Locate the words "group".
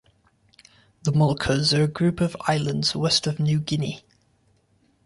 1.87-2.21